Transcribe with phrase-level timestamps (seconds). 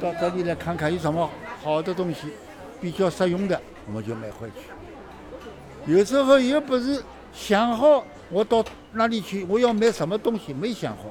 [0.00, 1.28] 到这里来看看有什么
[1.62, 2.32] 好的东西，
[2.80, 5.92] 比较实用的，我们就买回去。
[5.92, 7.02] 有时候又不是
[7.32, 11.04] 想好我到哪里去，我要买什么东西没想好，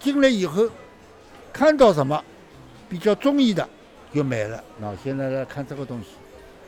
[0.00, 0.68] 进来以后
[1.52, 2.22] 看到什么
[2.88, 3.68] 比较中意的
[4.12, 4.62] 就买了。
[4.78, 6.06] 那现在来看这个东西，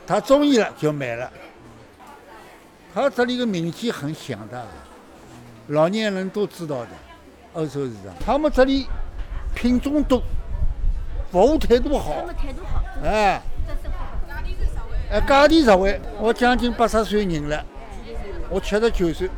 [0.07, 1.31] 他中意了就买了。
[2.95, 4.65] 他这里的名气很响的，
[5.67, 6.91] 老年人都知道的，
[7.53, 8.15] 二手市场。
[8.25, 8.87] 他们这里
[9.53, 10.23] 品种多，
[11.35, 13.43] 服务态度好他，们态度好，哎。
[15.11, 17.61] 哎，家里实惠，我将近八十岁人了，
[18.49, 19.29] 我七十九岁，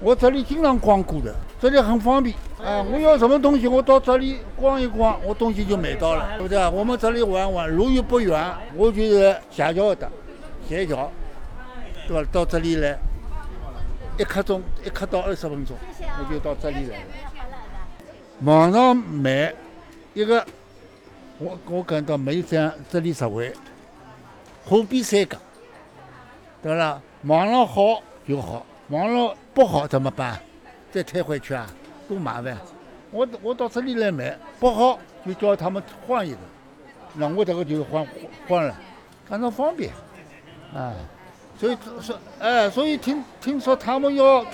[0.00, 2.36] 我这里经常光顾的，这里很方便。
[2.62, 6.58] 啊，我要什么东西，我到这里逛一逛，我东西就买到了，对不对？
[6.68, 10.12] 我们这里玩玩，路又不远，我就是斜桥的，
[10.68, 11.10] 斜桥，
[12.06, 12.28] 对吧？
[12.30, 12.98] 到这里来，
[14.18, 15.74] 一刻钟，一刻到二十分钟，
[16.18, 17.04] 我就到这里来了。
[18.42, 19.54] 网上买
[20.12, 20.44] 一个，
[21.38, 23.52] 我我感到没有这样这里实惠。
[24.66, 25.38] 货比三家，
[26.62, 30.38] 对了，网上好就好，网上不好怎么办？
[30.92, 31.66] 再退回去啊，
[32.08, 32.56] 多麻烦。
[33.10, 36.38] 我我到这里来买，不好就叫他们换一个，
[37.14, 38.06] 那我这个就换
[38.46, 38.74] 换了，
[39.26, 39.92] 反正方便，
[40.74, 40.92] 啊，
[41.58, 44.44] 所以说哎，所以听听说他们要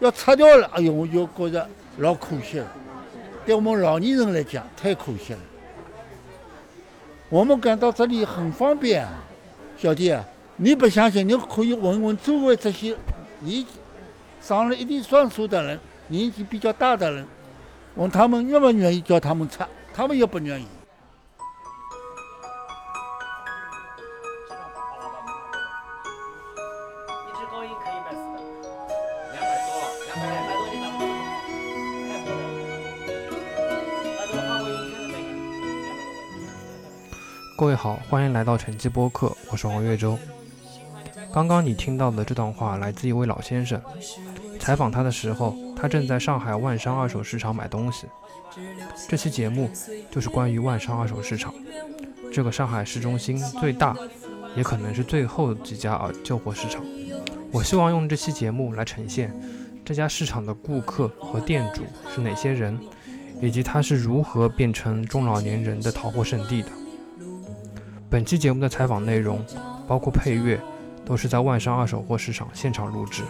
[0.00, 2.66] 要拆掉了，哎呦，我就觉着老可惜了。
[3.44, 5.38] 对我们老年人来讲，太可惜了。
[7.28, 9.06] 我们赶到这里很方便。
[9.76, 10.24] 小弟啊，
[10.56, 12.96] 你不相信，你可以问问周围这些
[13.40, 13.64] 年
[14.40, 17.26] 上了一定岁数的人，年纪比较大的人，
[17.96, 20.66] 问他们愿不愿意叫他们拆，他们也不愿意。
[37.66, 40.16] 各位好，欢迎来到晨记播客，我是王月洲。
[41.32, 43.82] 刚刚你听到的这段话来自一位老先生，
[44.60, 48.06] 采访他的时候，他正在上海万商二手市场买东西。
[49.08, 49.68] 这期节目
[50.12, 51.52] 就是关于万商二手市场，
[52.32, 53.96] 这个上海市中心最大，
[54.54, 56.84] 也可能是最后几家啊旧货市场。
[57.50, 59.34] 我希望用这期节目来呈现
[59.84, 61.82] 这家市场的顾客和店主
[62.14, 62.78] 是哪些人，
[63.42, 66.68] 以及它是如何变成中老年人的淘货圣地的。
[68.08, 69.44] 本期节目的采访内容，
[69.86, 70.60] 包括配乐，
[71.04, 73.24] 都是在万商二手货市场现场录制。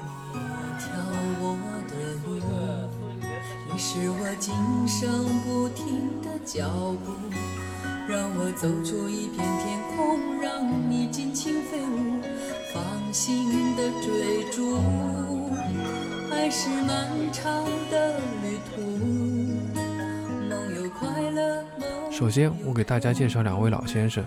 [0.79, 0.93] 跳
[1.41, 1.57] 我
[1.89, 1.95] 的
[2.29, 2.37] 舞，
[3.73, 4.55] 你是我今
[4.87, 6.69] 生不停的脚
[7.05, 7.13] 步，
[8.07, 12.21] 让我走出一片天空，让你尽情飞舞，
[12.75, 12.85] 放
[13.15, 14.79] 心的追逐。
[16.31, 18.83] 爱是漫长的旅途，
[20.51, 21.65] 梦有快乐。
[21.81, 24.23] 梦首先，我给大家介绍两位老先生。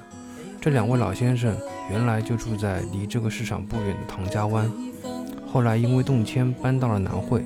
[0.62, 1.56] 这两位老先生
[1.90, 4.70] 原来就住在离这个市场不远的唐家湾，
[5.48, 7.46] 后来因为动迁搬到了南汇。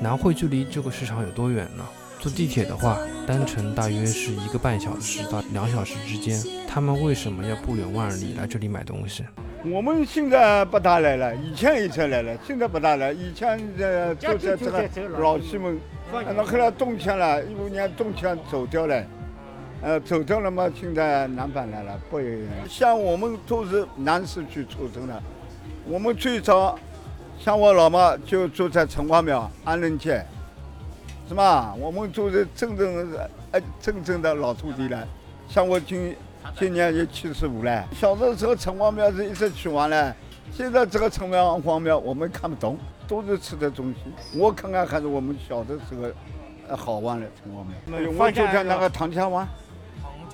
[0.00, 1.84] 南汇距离这个市场有多远呢？
[2.20, 6.40] 坐地铁的话，单程大约是一个半小时到两小时之间。
[6.68, 9.24] 他们为什么要不远万里来这里买东西？
[9.64, 13.12] 我们现在不大来了，以前以前来了，现在不大来。
[13.12, 15.78] 以前呃住在这个老西门，
[16.12, 19.04] 那后来动迁了，一五年动迁走掉了，
[19.84, 22.48] 呃走掉了嘛，现在南搬来了，不远。
[22.66, 25.22] 像我们都是南市区出生的，
[25.86, 26.78] 我们最早
[27.38, 30.24] 像我老妈就住在城隍庙安仁街，
[31.28, 31.74] 是吧？
[31.78, 35.06] 我们都是真正的呃真正的老土地了。
[35.46, 36.16] 像我今
[36.58, 37.84] 今年也七十五了。
[37.92, 40.16] 小的时候城隍庙是一直去玩了，
[40.50, 44.38] 现在这个城隍庙我们看不懂，都是吃的东西。
[44.38, 46.08] 我看看还是我们小的时候
[46.68, 48.10] 呃好玩了城隍庙。
[48.18, 49.46] 我就在那个唐家湾。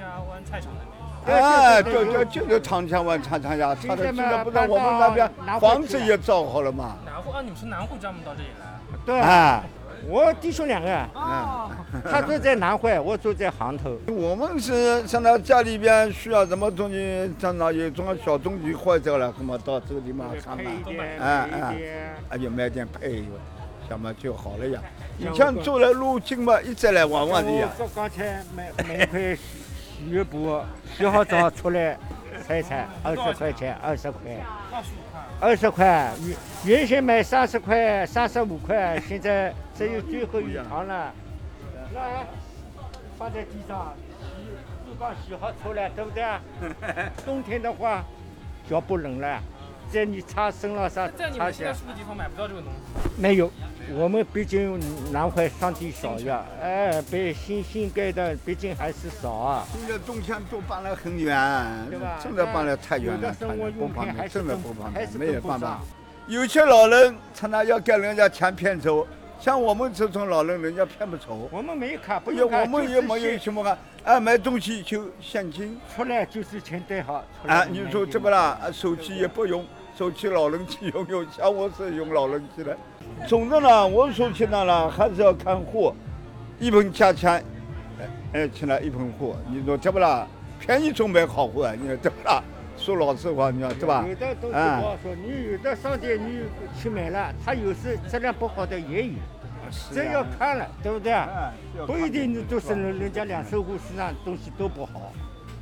[0.00, 1.42] 唐家湾菜场那边。
[1.44, 5.30] 哎，就就，就是长江湾长长呀，他的现在不是我们那边
[5.60, 6.96] 房子也造好了嘛？
[7.04, 8.66] 南汇啊，你们从南汇专门到这里来？
[9.04, 9.62] 对，啊，
[10.08, 11.70] 我弟兄两个，哦，
[12.10, 13.94] 他住在南汇，我住在杭头。
[14.08, 20.70] 我们是像那家里边需要什么东西，像那有种小东西坏掉了，那么到这个地方上买，
[21.18, 22.14] 哎，哎配一点。
[22.30, 23.24] 哎就买点配，
[23.90, 24.80] 那么就好了呀。
[25.18, 27.68] 以前走了路径嘛，一直来玩玩的呀。
[27.78, 29.36] 我刚才买买块
[30.00, 30.58] 洗浴布，
[30.96, 31.96] 洗好澡出来
[32.46, 34.20] 猜猜，二十块钱，二十块，
[35.38, 36.10] 二十块。
[36.64, 41.12] 原原先买三十块、三十五块，现在只有最后一堂了。
[41.92, 42.00] 那
[43.18, 46.24] 放在地上洗，刚洗好出来，对不对？
[47.26, 48.02] 冬天的话，
[48.68, 49.38] 脚不冷了，
[49.92, 53.10] 在你插身了啥在你们现在是不是地方买不到这个东西？
[53.20, 53.50] 没有。
[53.92, 59.66] 我们毕竟南怀上地少呀，哎，被新新盖的毕竟还是少啊。
[59.72, 61.36] 现在东墙都搬了很远
[61.90, 65.80] 对吧，真的搬了太远了，不用品方便，真的还是不方便，没有办法跟不上。。
[66.28, 69.04] 有些老人常常要给人家钱骗走，
[69.40, 71.48] 像我们这种老人，人家骗不走。
[71.50, 77.24] 我们没卡，不也用，我们也没有什么啊，啊，买东西就现金，出来就是钱带好。
[77.44, 78.56] 啊，你说这不啦？
[78.62, 79.66] 啊手机也不用，
[80.00, 82.74] 手机老人机用用，像我是用老人机的。
[83.28, 85.94] 总的呢，我说起来了，还是要看货，
[86.58, 87.44] 一盆价钱，
[88.32, 90.26] 哎哎，起来一盆货，你说对不啦？
[90.58, 92.42] 便宜总买好货，你说对不啦？
[92.78, 94.14] 说老实话，你说对吧有？
[94.14, 96.44] 的东西啊不好说，你有的商店你
[96.80, 99.12] 去买了，他有时质量不好的也有，
[99.94, 101.12] 这要看了，对不对？
[101.12, 101.52] 哎
[101.86, 105.12] 不一定你都是人人家两手货市场东西都不好，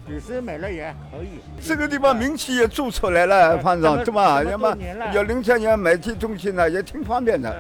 [0.08, 1.40] 有时买了也可以。
[1.60, 4.43] 这个地方名气也做出来了，反正对吧？
[4.43, 7.50] 要么多年了要零钱钱买些东西呢，也挺方便的。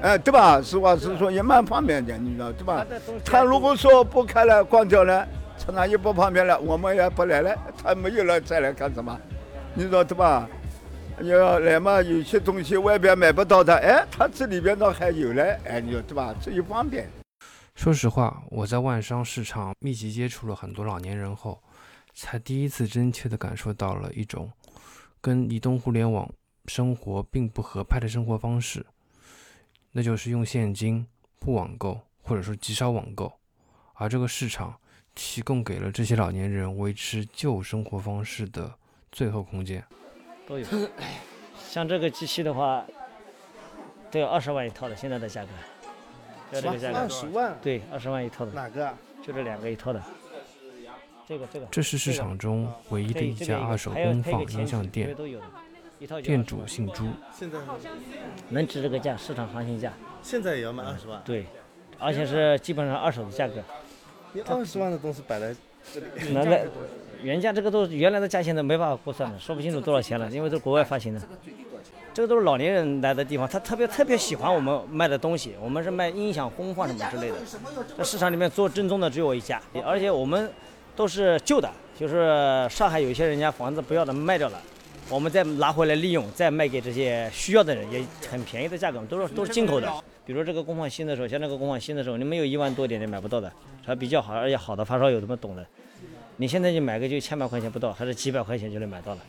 [0.00, 0.60] 呃，哎，对吧？
[0.62, 2.86] 实话实说，也蛮方便的，你知道对吧
[3.24, 5.26] 他如果说不开了、关掉了，
[5.58, 9.18] 车上也不方便了，我们也不来了， 他没有了再来干什么？
[9.74, 10.48] 你说对吧？
[11.22, 16.34] 要来嘛，有些东西外边买不到的，哎，他这里边倒还有嘞，哎，你说对吧？
[16.40, 17.08] 这也方便。
[17.74, 21.60] 说实话，我在万商市场密集接触了很多老年人后，
[22.20, 24.50] 才第一次真切地感受到了一种
[25.20, 26.28] 跟移动互联网
[26.66, 28.84] 生活并不合拍的生活方式，
[29.92, 31.06] 那就是用现金
[31.38, 33.32] 不网购，或者说极少网购，
[33.94, 34.76] 而这个市场
[35.14, 38.74] 提供给了这些老年人维持旧生活方式的
[39.12, 39.84] 最后空间。
[40.44, 40.66] 都有。
[41.68, 42.84] 像这个机器的话，
[44.10, 45.50] 都要二十万一套的，现在的价格，
[46.50, 48.92] 要这个价格，二十万，对，二十万一套的，哪个？
[49.22, 50.02] 就这两个一套的。
[51.28, 55.14] 这个这个，这是市场中唯一的一家二手还有工坊音像店
[56.22, 57.04] 店主姓朱。
[57.30, 57.58] 现在
[58.48, 59.92] 能值这个价，市场行情价，
[60.22, 61.44] 现在也要卖二十万，对，
[61.98, 63.56] 而且是基本上二手的价格。
[64.32, 65.54] 你二十万的东西摆在
[65.92, 66.70] 这里，
[67.22, 71.20] 原价这个都原来的价钱都没办法估算的，说不清楚多少钱了，因为都是国外发行的。
[72.14, 75.54] 这个都是老年人来的地方，他特别特别喜欢我们卖的东西。
[75.60, 77.36] 我们是卖音响、功放什么之类的，
[77.98, 80.50] 在市场里面做正宗的只有我一家，而且我们
[80.98, 84.60] 都是旧的，就是上海有些人家房子不要的卖掉了，
[85.08, 89.88] 我们再拿回来利用，再卖给这些需要的人，也很便宜的价格，都是都是进口的。
[90.26, 93.52] 比如这个功放新的时候，像这个功放新的时候，你没有一万多点你买不到的，
[93.86, 95.64] 还比较好，而且好的发烧友他们懂的。
[96.38, 99.20] 你现在就买个就千把块钱不到，还是几百块钱就能买到了，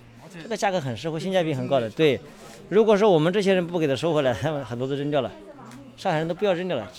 [0.42, 1.88] 这个价格很实惠，性价比很高的。
[1.92, 2.20] 对，
[2.70, 5.32] 如果说我们这些人不给他收回来，他们很多都扔掉了，
[5.96, 6.92] 上海人都不要扔掉了，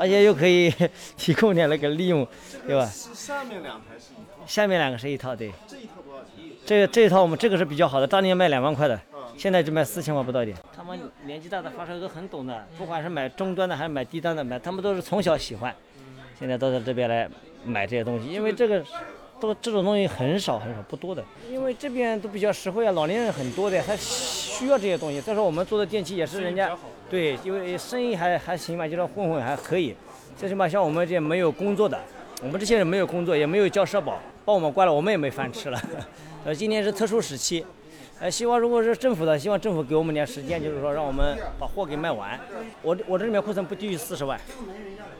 [0.00, 0.72] 而且又可以
[1.18, 2.26] 提供点那个利用，
[2.66, 2.86] 对吧？
[2.86, 6.46] 下面两台是一套，下面两个是一套，对，这一套多少钱？
[6.64, 8.98] 这个这一套我们这个是比较好的，当年卖两万块的，
[9.36, 10.56] 现在就卖四千块不到一点。
[10.74, 15.74] 他们年纪大的发烧友都很懂的，不管是买中端的还是买低端的，买他们都是从小喜欢，
[16.38, 17.28] 现在都在这边来
[17.64, 18.82] 买这些东西，因为这个
[19.38, 25.20] 都这种东西很少很少不多的，因为这边都比较实惠啊，老年人很多的，他需要这些东西。
[25.20, 26.76] 再说我们做的电器也是人家
[27.10, 29.96] 对，因为生意还还行吧，就是混混还可以。
[30.36, 31.98] 最起码像我们这没有工作的，
[32.40, 35.82] 我们这些人没有工作，也没有交社保，把我们关了，我们也没饭吃了。
[36.46, 37.66] 呃，今年是特殊时期，
[38.20, 42.38] 呃，希望如果是政府的，希望政府给我们点时间，就是说让我们把货给卖完。
[42.80, 44.40] 我我这里面库存不低于四十万，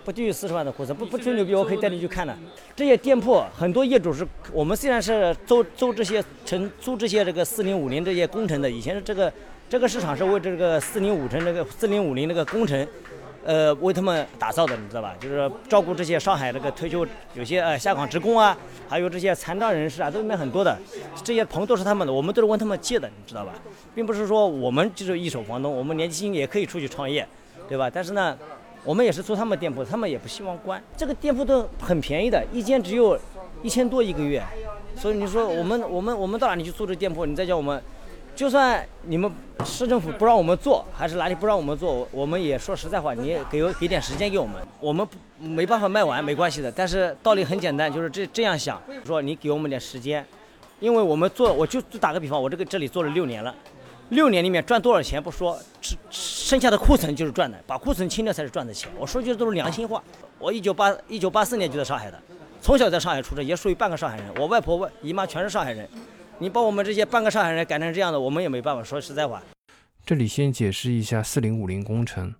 [0.04, 2.36] 不低于四十万的库存，不不吹牛逼，我可以带你去看的。
[2.74, 9.32] 这些店铺很多业主是我们虽然是租租这些承租这些这个四零五零这些工程的，以前是这个
[9.68, 12.86] 这个市场是为这个四零五城这个四零五零那个工程。
[13.42, 15.14] 呃，为他们打造的，你知道吧？
[15.18, 18.54] 就是照顾这些上海这个退休有些呃下岗职工啊，
[18.86, 20.76] 还有这些残障人士啊，都里面很多的，
[21.24, 23.54] 这些棚都是他们的，我们都是问他们借的，你知道吧？
[23.94, 27.26] 并不是说我们就是一手房东，我们年轻也可以出去创业，
[27.66, 27.88] 对吧？
[27.88, 28.36] 但是呢，
[28.84, 30.82] 我们也是租他们店铺，他们也不希望关。
[30.96, 33.18] 这个店铺都很便宜的，一间只有
[33.62, 34.42] 一千多一个月，
[34.96, 37.26] 所以你说我们我们我们到哪里去租这店铺？
[37.26, 37.80] 你再叫我们。
[38.32, 39.30] 就算你们
[39.66, 45.06] 市政府不让我们做，还是哪里不让我们做，我们也说实在话，你也给给点时间给我们，我们
[45.38, 46.72] 没办法卖完没关系的。
[46.72, 50.24] 但是道理很简单，就是这这样想，说你给我们点时间，
[50.78, 53.54] 因为我们做，我就就打个比方，我这个这里做了六年了，
[54.10, 58.90] 六年里面赚多少钱不说，只剩下的库存就是赚的，把库存清掉才是赚的钱。
[58.98, 60.02] 我说句都是良心话，
[60.38, 62.20] 我一九八一九八四年就在上海的，
[62.60, 65.88] 从小在上海出生，也属于半个上海人，我外婆外姨妈全是上海人。
[66.38, 68.82] 你把我们这些半个上海人改成这样的，我们也没办法。
[68.82, 69.40] 说实在话，
[70.04, 72.34] 这里先解释一下四零五零工程，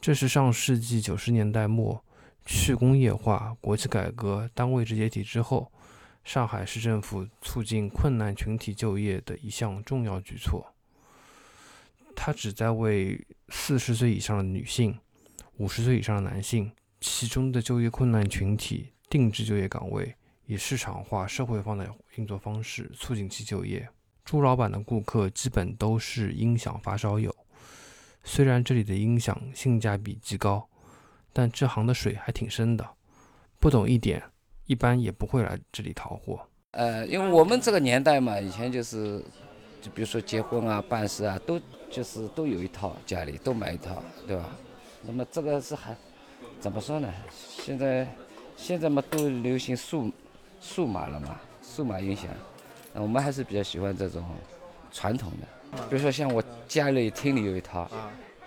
[0.00, 2.04] 这是上世纪九十年代末
[2.46, 5.72] 去工业化、国企改革、单位制解体之后，
[6.30, 10.72] 上海市政府促进困难群体就业的一项重要举措。
[12.14, 14.96] 它旨在为四十岁以上的女性、
[15.56, 16.70] 五十岁以上的男性，
[17.00, 20.14] 其中的就业困难群体定制就业岗位，
[20.46, 23.88] 以市场化、社会化的运作方式促进其就业。
[24.24, 27.34] 朱老板的顾客基本都是音响发烧友，
[28.22, 30.68] 虽然这里的音响性价比极高，
[31.32, 32.88] 但这行的水还挺深的，
[33.58, 34.29] 不懂一点，
[34.70, 36.40] 一般也不会来这里淘货。
[36.70, 39.18] 呃，因为我们这个年代嘛，以前就是，
[39.82, 41.60] 就比如说结婚啊、办事啊，都
[41.90, 44.48] 就是都有一套，家里都买一套，对吧？
[45.02, 45.96] 那么这个是还
[46.60, 47.12] 怎么说呢？
[47.36, 48.06] 现在
[48.56, 50.08] 现在嘛都流行数
[50.60, 52.30] 数码了嘛，数码音响，
[52.94, 54.24] 那我们还是比较喜欢这种
[54.92, 55.78] 传统的。
[55.88, 57.90] 比如说像我家里厅里有一套，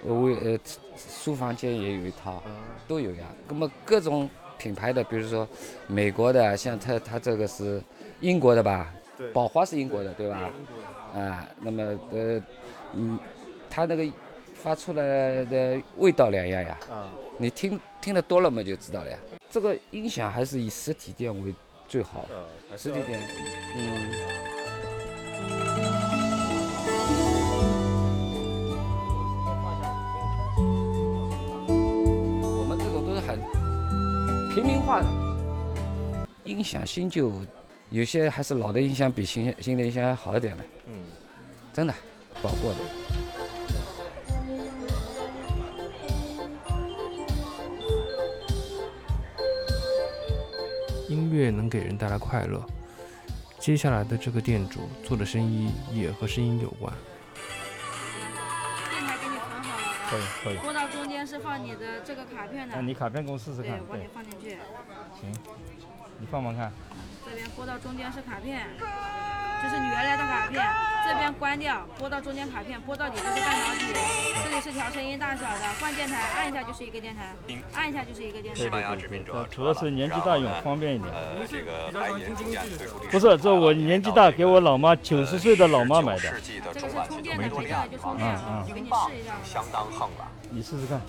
[0.01, 0.57] 我为呃
[0.95, 2.41] 书房间也有一套，
[2.87, 3.25] 都有呀。
[3.49, 5.47] 那么各种品牌的，比如说
[5.87, 7.81] 美国的，像它它这个是
[8.21, 8.93] 英国的吧？
[9.17, 10.49] 对宝华是英国的，对吧？
[11.13, 12.41] 啊，那么呃，
[12.93, 13.19] 嗯，
[13.69, 14.05] 它那个
[14.55, 16.77] 发出来的味道两样呀。
[16.89, 19.17] 啊，你听听得多了嘛，就知道了呀。
[19.49, 21.53] 这个音响还是以实体店为
[21.87, 22.25] 最好，
[22.75, 23.19] 实体店，
[23.77, 24.22] 嗯。
[34.53, 35.07] 平民化的，
[36.43, 37.31] 音响新旧，
[37.89, 40.93] 有些还是老的音响比新新的音响要好一点的，嗯，
[41.73, 41.93] 真的，
[42.39, 42.77] 保过的。
[51.09, 52.63] 音乐能给人带来快乐。
[53.57, 56.93] 接下来的这个店主做的生意也和声音有关。
[60.13, 60.57] 可以可以。
[60.57, 62.75] 拨到中间是放你的这个卡片的。
[62.75, 64.57] 那你卡片给我试试对，看我，帮你对，放进去。
[65.19, 65.33] 行，
[66.19, 66.71] 你放放看。
[67.25, 68.67] 这边拨到中间是卡片，
[69.63, 70.61] 这是你原来的卡片。
[71.05, 73.93] 这边关掉，拨到中间卡片，拨到底就是半导体。
[74.43, 77.33] 这里是调声音大小的，换电台按一下就是一个电台，
[77.73, 78.61] 按一下就是一个电台。
[78.61, 81.13] 对对对对，呃主要是年纪大用方便一点。
[81.13, 86.33] 呃，这个白银逐渐退出历史不是，这我年纪大，给我老妈九十岁的老妈买的，
[86.73, 89.33] 这个是充电的，这没多亮个就充电，嗯嗯我给你试一下。
[89.43, 90.27] 相当横了。
[90.49, 91.01] 你试试看。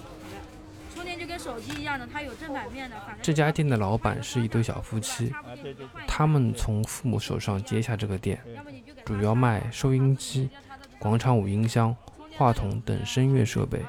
[0.95, 2.97] 充电就跟手机一样的，它有正反面的。
[3.01, 5.33] 反正这家店的老板是一对小夫妻，
[6.07, 8.41] 他们从父母手上接下这个店，
[9.05, 10.49] 主要卖收音机、
[10.99, 11.95] 广场舞音箱、
[12.37, 13.81] 话筒等声乐设备，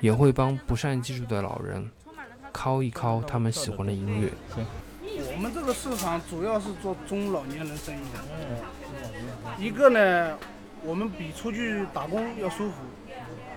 [0.00, 1.88] 也会帮不善技术的老人
[2.52, 4.32] 敲一敲他们喜欢的音乐。
[5.32, 8.18] 我们这个市场主要是做中老年人生意的。
[9.58, 10.36] 一个呢，
[10.82, 12.74] 我们比出去打工要舒服，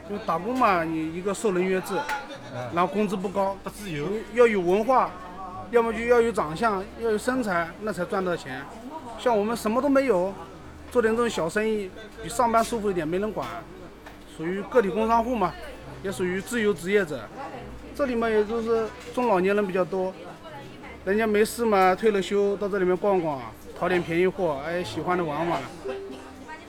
[0.10, 1.96] 就打工嘛，你一个受人约制，
[2.74, 5.10] 然后工资不高，不自由，要有文化，
[5.72, 8.62] 要么就要有长相，要有身材，那才赚到钱。
[9.18, 10.34] 像我们什么都没有，
[10.92, 11.90] 做点这种小生意，
[12.22, 13.48] 比上班舒服一点，没人管，
[14.36, 15.54] 属于个体工商户嘛，
[16.04, 17.22] 也属于自由职业者。
[17.96, 20.14] 这里嘛，也就是中老年人比较多，
[21.06, 23.40] 人家没事嘛，退了休到这里面逛逛，
[23.80, 25.62] 淘点便宜货，哎，喜欢的玩玩，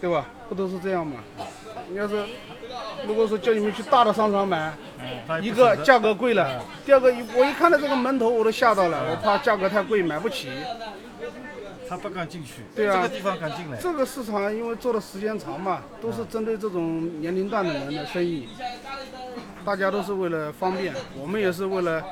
[0.01, 0.27] 对吧？
[0.49, 1.17] 不都是这样嘛？
[1.89, 2.23] 你要是
[3.07, 4.73] 如果说叫你们去大的商场买，
[5.41, 10.49] 一个价格贵了，第二个我一看到这个门头我都吓到了，我怕价格太贵买不起。
[11.87, 13.77] 他不敢进去，对啊这个地方敢进来。
[13.77, 18.49] 这个市场因为做的时间长嘛，都是针对这种年龄段的人的生意，
[19.67, 22.03] 大家都是为了方便，我们也是为了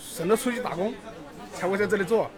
[0.00, 0.94] 省得出去打工，
[1.52, 2.30] 才会在这里做。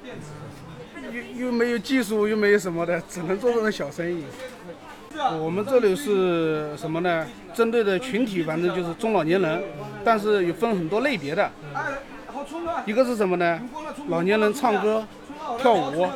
[1.12, 4.24] 又又没有技术，又没有什么的，只能做这种小生意。
[5.40, 7.26] 我们这里是什么呢？
[7.54, 9.62] 针对的群体反正就是中老年人，
[10.04, 11.50] 但是有分很多类别的。
[12.84, 13.60] 一个是什么呢？
[14.08, 15.06] 老年人唱歌、
[15.58, 16.06] 跳舞，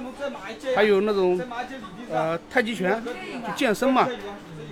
[0.75, 1.41] 还有那种
[2.11, 4.07] 呃太极拳，就健身嘛。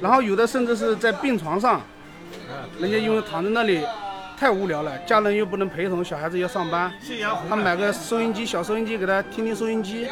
[0.00, 1.80] 然后有的甚至是在病床上，
[2.78, 3.80] 人家因为躺在那里
[4.36, 6.92] 太无聊了，家人又不能陪同，小孩子要上班，
[7.48, 10.06] 他买个收音机，小收音机给他听听收音机，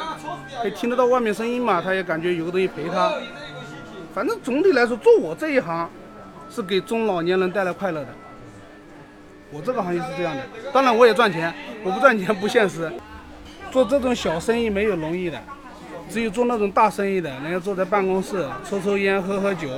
[0.62, 3.12] 可以听得到外面声音嘛，他也感觉有个东西陪他。
[4.14, 5.90] 反正总体来说，做我这一行
[6.48, 8.08] 是给中老年人带来快乐的。
[9.50, 10.42] 我这个行业是这样的，
[10.72, 11.52] 当然我也赚钱，
[11.82, 12.90] 我不赚钱不现实。
[13.72, 15.40] 做这种小生意没有容易的，
[16.08, 19.68] 只有做那种大生意的，人家坐在办公室抽抽烟、喝喝酒，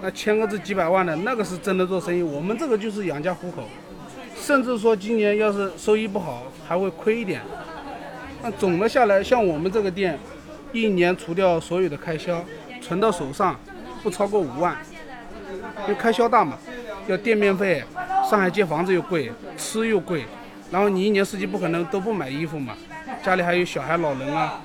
[0.00, 2.22] 那签个字几百万的，那个是真的做生意。
[2.22, 3.64] 我们这个就是养家糊口，
[4.36, 7.40] 甚至说今年要是收益不好，还会亏一点。
[8.42, 10.16] 那总的下来，像我们这个店，
[10.72, 12.44] 一年除掉所有的开销，
[12.80, 13.58] 存到手上
[14.02, 14.76] 不超过五万，
[15.82, 16.58] 因为开销大嘛，
[17.06, 17.84] 要店面费，
[18.28, 20.24] 上海借房子又贵，吃又贵，
[20.70, 22.74] 然后你一年四季不可能都不买衣服嘛，
[23.22, 24.60] 家里还有小孩、老人啊。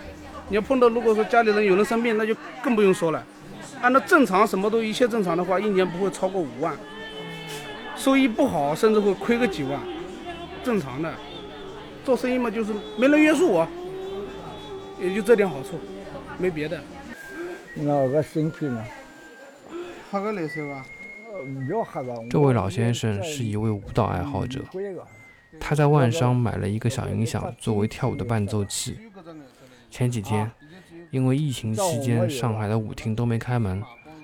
[0.48, 3.24] 你要碰到如果说家里人有人生病，那就更不用说了。
[3.81, 6.74] 按照正常什么都一切正常的话，一年不会超过五万。
[7.95, 9.79] 收益不好，甚至会亏个几万，
[10.63, 11.12] 正常的。
[12.03, 13.67] 做生意嘛，就是没人约束我，
[15.01, 15.79] 也就这点好处，
[16.38, 16.79] 没别的。
[22.29, 24.62] 这位老先生是一位舞蹈爱好者，
[25.60, 28.98] 他在万商买了一个小音响作为跳舞的伴奏器。
[29.91, 30.50] 前几天，
[31.12, 33.84] 因为疫情期间上海的舞厅都没开门，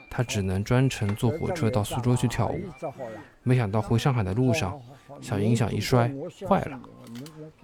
[0.09, 2.61] 他只能专程坐火车到苏州去跳舞。
[3.43, 4.79] 没想到回上海的路上，
[5.19, 6.09] 小音响一摔
[6.47, 6.79] 坏了，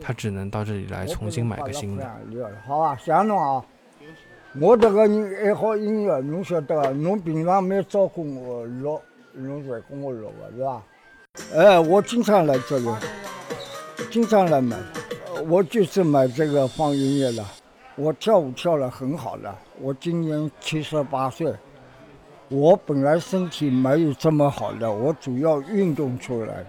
[0.01, 2.11] 他只能到这里来重新买个新的。
[2.65, 3.65] 好啊，谢侬啊！
[4.59, 8.99] 我这个人爱好音乐，侬晓得，侬平常没照顾我录，
[9.33, 10.83] 侬才跟我录的是吧？
[11.53, 12.89] 哎，我经常来这里，
[14.09, 14.75] 经常来买，
[15.47, 17.45] 我就是买这个放音乐的。
[17.95, 21.53] 我跳舞跳得很好的，我今年七十八岁。
[22.49, 26.65] 我本来身体没有这么好的，我主要运动出来。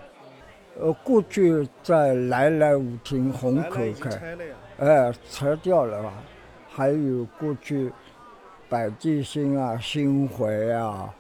[0.79, 4.37] 呃，过去在来来舞厅虹口开，
[4.79, 6.13] 哎，拆掉了吧？
[6.79, 7.93] 还有过去
[8.69, 11.13] 百地星啊、星回啊、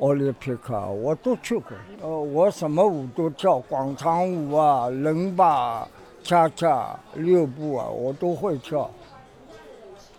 [0.00, 1.68] 奥林匹克，我都去过。
[2.02, 5.88] 呃，我什么舞都跳，广场舞啊、伦巴、
[6.22, 8.90] 恰恰、六步啊，我都会跳。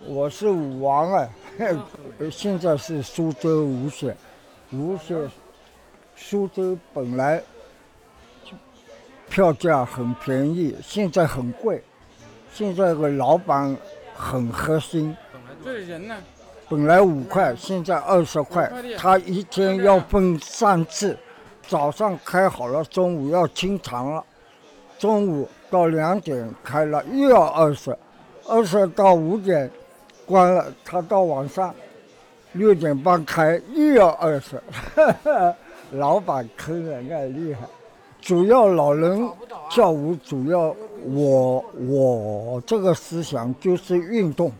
[0.08, 1.28] 我是舞王啊！
[2.28, 4.12] 现在是苏州无锡，
[4.72, 5.14] 无锡
[6.16, 7.40] 苏州本来
[9.28, 11.80] 票价很便宜，现在很贵。
[12.52, 13.76] 现在个老板
[14.20, 15.16] 很核心。
[15.64, 16.14] 这人呢？
[16.68, 18.70] 本来五块，现在二十块。
[18.98, 21.16] 他一天要分三次，
[21.66, 24.24] 早上开好了，中午要清场了，
[24.98, 27.96] 中午到两点开了又要二十，
[28.46, 29.70] 二十到五点
[30.26, 31.74] 关了，他到晚上。
[32.54, 34.60] 六点半开又要二十，
[35.94, 37.60] 老板坑人家厉害。
[38.20, 39.30] 主要老人
[39.70, 40.74] 跳舞，主要
[41.04, 44.52] 我我这个思想就是运动，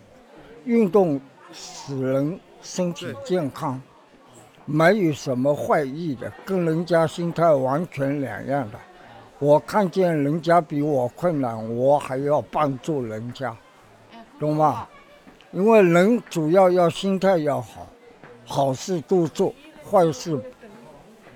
[0.65, 1.21] 运动
[1.53, 3.81] 使人身体健康，
[4.65, 8.79] 没有什么坏意的，跟人家心态完全两样的。
[9.39, 13.57] 我看见人家比我困难，我还要帮助人家，
[14.39, 14.87] 懂吗？
[15.53, 17.87] 因为人主要要心态要好，
[18.45, 19.53] 好事多做，
[19.91, 20.39] 坏事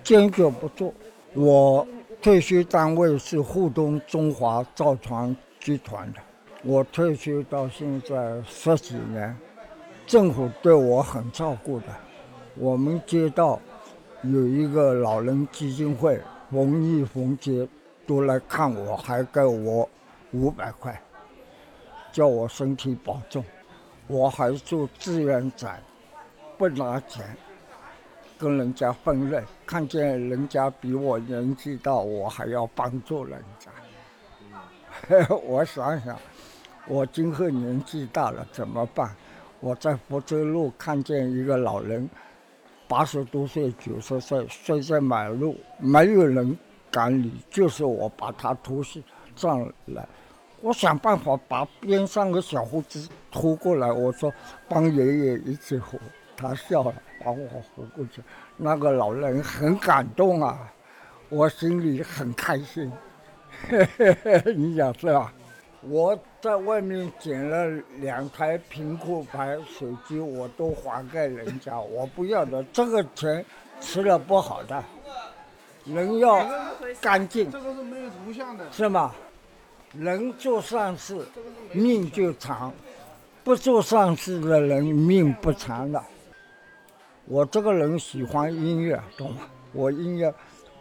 [0.03, 0.93] 坚决不做。
[1.33, 1.85] 我
[2.25, 6.21] 退休单位是沪东中华造船集团的，
[6.63, 9.37] 我退休到现在十几年，
[10.07, 11.87] 政府对我很照顾的。
[12.55, 13.61] 我们街道
[14.23, 16.19] 有一个老人基金会，
[16.51, 17.69] 逢年逢节
[18.07, 19.87] 都来看我，还给我
[20.33, 20.99] 五百块，
[22.11, 23.45] 叫我身体保重。
[24.07, 25.69] 我还做志愿者，
[26.57, 27.37] 不拿钱，
[28.39, 29.43] 跟人家分类。
[29.67, 33.71] 看见人家比我年纪大，我还要帮助人家。
[35.45, 36.17] 我想想，
[36.87, 39.15] 我今后年纪大了怎么办？
[39.61, 42.09] 我在福州路看见一个老人，
[42.87, 46.57] 八十多岁、九十岁，睡在马路，没有人
[46.91, 48.83] 敢理，就是我把他拖
[49.35, 50.07] 上来。
[50.61, 54.33] 我想办法把边上的小胡子拖过来，我说
[54.69, 55.99] 帮爷爷一起活，
[56.37, 58.23] 他笑了，把我扶过去。
[58.57, 60.71] 那个老人很感动啊，
[61.29, 62.93] 我心里很开心。
[64.55, 65.33] 你想是吧？
[65.87, 72.65] 我在外面捡了两台苹果牌手机，我都还给人家，我不要的。
[72.73, 73.45] 这个钱
[73.81, 74.83] 吃了不好的，
[75.85, 76.47] 人要
[77.01, 77.51] 干净。
[77.51, 79.15] 这个是没有图像的，是吗？
[79.93, 81.25] 人做善事，
[81.73, 82.73] 命就长；
[83.45, 86.03] 不做善事的人，命不长的。
[87.27, 89.43] 我这个人喜欢音乐，懂吗？
[89.73, 90.33] 我音乐，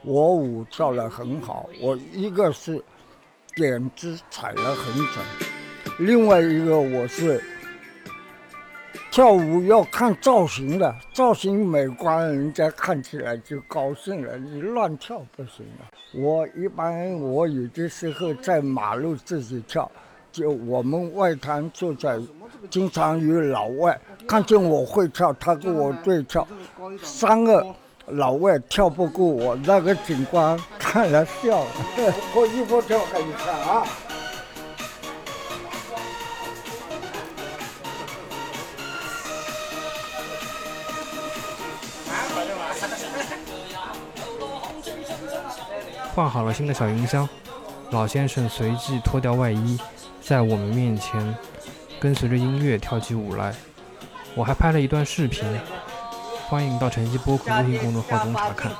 [0.04, 1.70] 我舞跳得很好。
[1.80, 2.84] 我一个是
[3.56, 5.26] 点子踩得很准，
[6.00, 7.42] 另外一个我是。
[9.10, 14.36] 跳舞要看造型的，造型美观，人家看起来就高兴了。
[14.40, 16.20] 你乱跳不行的。
[16.20, 19.90] 我一般我有的时候在马路自己跳，
[20.34, 22.20] 就我们外滩住在，
[22.68, 23.96] 经常有老外
[24.28, 26.48] 看见我会跳，他跟我对跳，
[27.04, 27.64] 三个
[28.08, 31.68] 老外跳不过我，那个警官看了笑了。
[32.36, 33.86] 我衣服跳给你看啊。
[46.16, 47.30] 换好了新的小音箱，
[47.92, 49.80] 老先生随即脱掉外衣，
[50.26, 51.36] 在我们面前
[52.00, 53.54] 跟随着音乐跳起舞来。
[54.36, 55.44] 我还拍了一段视频，
[56.48, 58.72] 欢迎到晨曦播客微信公众号中查看。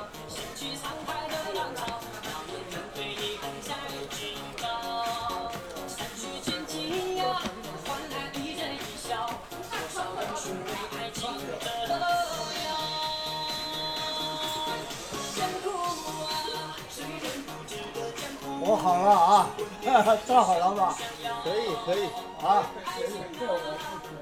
[18.66, 19.50] 我好了啊，
[20.26, 20.96] 站好了吧？
[21.44, 22.08] 可以可以
[22.42, 22.64] 啊。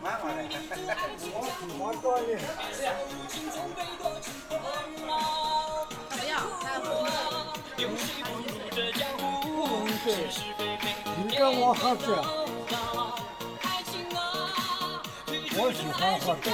[0.03, 0.35] 蛮好的，
[1.33, 2.29] 我喜欢锻炼。
[6.11, 7.09] 不要，太红了。
[9.17, 9.71] 不红
[10.05, 10.05] 色，
[11.17, 12.05] 你跟我合适。
[15.55, 16.47] 我喜欢活动。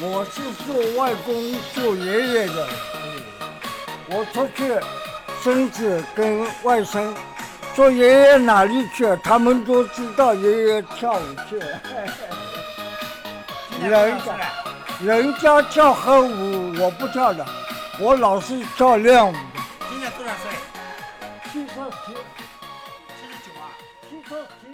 [0.00, 1.26] 我是做外公、
[1.74, 2.58] 做爷爷的。
[4.10, 4.58] 我出去，
[5.42, 7.14] 孙子跟外甥。
[7.74, 9.04] 说爷爷哪里去？
[9.22, 11.58] 他们都知道爷爷跳舞去。
[13.80, 14.52] 人家
[15.00, 17.46] 人家跳黑舞，我不跳的，
[18.00, 19.38] 我老是跳亮舞的。
[19.88, 20.50] 今年多少岁？
[21.52, 21.76] 七十七。
[23.14, 23.70] 七十九啊？
[24.10, 24.66] 七十七。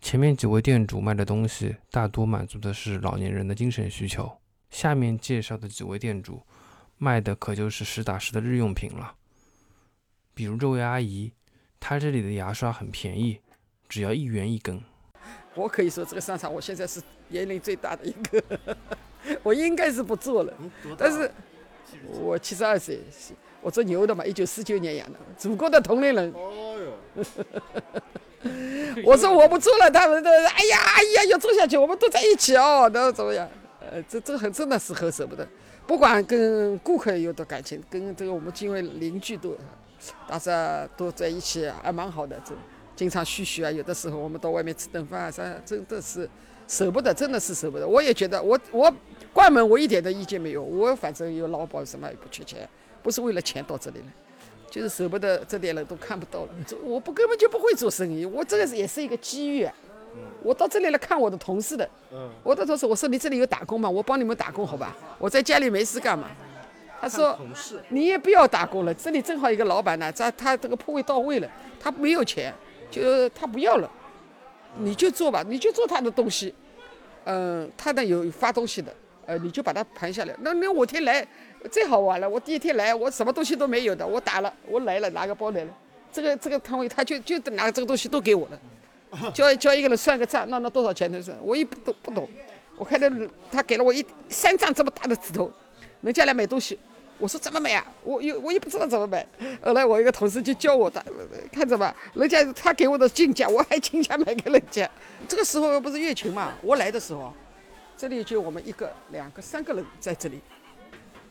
[0.00, 4.32] 前面几位店主卖的东西大多满足的是老年人的精神需求，
[4.70, 6.42] 下面介绍的几位店主
[6.98, 9.14] 卖的可就是实打实的日用品了。
[10.34, 11.32] 比如这位阿姨，
[11.78, 13.40] 她这里的牙刷很便宜，
[13.88, 14.80] 只要一元一根。
[15.54, 18.42] 我可以说这个商场我现在是年龄最大的一个，
[19.42, 20.52] 我应该是不做了。
[20.98, 21.30] 但是，
[22.20, 23.00] 我七十二岁，
[23.60, 26.32] 我做牛的嘛，一九四九年养的，祖国的同龄人。
[26.32, 26.92] 哦哟。
[29.04, 33.48] 我说我不做了，他们都哎呀哎呀要做下去，我们都在一起哦，那怎么样？
[33.80, 35.48] 呃，这这很真的是很舍不得，
[35.86, 39.56] 不管跟顾客有多感情，跟这个我们几位邻居都。
[40.28, 42.52] 大家都在一起，还蛮好的，这
[42.94, 43.70] 经常叙叙啊。
[43.70, 46.28] 有的时候我们到外面吃顿饭啊，啥真的是
[46.68, 47.88] 舍不得，真的是舍不得。
[47.88, 48.94] 我也觉得，我我
[49.32, 52.68] 关门我一点的意见没有，我反正有劳保什么也不缺钱，
[53.02, 54.04] 不是为了钱到这里来，
[54.70, 56.48] 就是舍不得这点人都看不到了。
[56.82, 59.66] 我不根本就不会做生意，我这个也是一个机遇。
[60.42, 61.88] 我到这里来看我的同事的，
[62.42, 63.88] 我的同事我说你这里有打工吗？
[63.88, 64.94] 我帮你们打工好吧？
[65.18, 66.28] 我在家里没事干嘛？
[67.00, 67.38] 他说
[67.90, 72.54] ：“你也不要打工了，这里正好一个老板呢，在他这个铺位到位了，他没有钱，
[72.90, 73.90] 就他不要了，
[74.78, 76.54] 你就做吧，你就做他的东西，
[77.24, 78.94] 嗯，他那有发东西的，
[79.26, 80.34] 呃，你就把它盘下来。
[80.40, 81.26] 那那我天来
[81.70, 85.70] 最好玩了，我第一天来，我什么东西都没有的，我打了，我来了，拿个包来了，
[86.10, 88.58] 这个这个摊位他就就拿这个东西都给我了，
[89.32, 92.28] 叫叫一个人算个账，那那多少钱的算，我也不懂不懂，
[92.76, 93.08] 我看到
[93.50, 95.50] 他给了我一三张这么大的纸头，
[96.00, 96.78] 人家来买东西。”
[97.16, 97.86] 我说怎么买啊？
[98.02, 99.24] 我又我也不知道怎么买。
[99.62, 101.02] 后来我一个同事就教我的，
[101.52, 104.90] 看着吧，人家他给我的进价，我还进价买给人家。
[105.28, 106.52] 这个时候不是月勤嘛？
[106.60, 107.32] 我来的时候，
[107.96, 110.40] 这里就我们一个、两个、三个人在这里，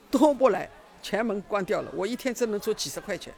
[0.10, 0.69] 都不来，
[1.02, 1.91] 全门关掉了。
[1.93, 3.34] 我一天只能做几十块钱，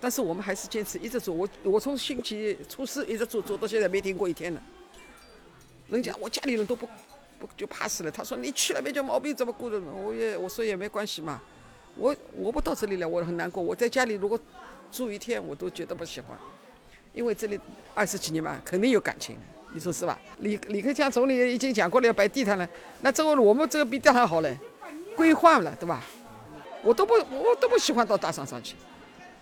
[0.00, 1.34] 但是我们还是坚持一直做。
[1.34, 4.62] 我我从星期初四一直做做到现在没停过一天了。
[5.88, 6.86] 人家我家里人都不
[7.38, 8.10] 不就怕死了。
[8.10, 9.80] 他说你去了没叫毛病怎么顾着？
[9.80, 11.40] 我也我说也没关系嘛。
[11.96, 13.62] 我我不到这里来，我很难过。
[13.62, 14.38] 我在家里如果
[14.92, 16.38] 住一天，我都觉得不喜欢，
[17.12, 17.58] 因为这里
[17.94, 19.36] 二十几年嘛，肯定有感情，
[19.74, 20.16] 你说是吧？
[20.38, 22.68] 李李克强总理已经讲过了要摆地毯了，
[23.00, 24.56] 那这个我们这个比地毯好嘞，
[25.16, 26.04] 规划了，对吧？
[26.84, 28.76] 我都不我都不喜欢到大商场去，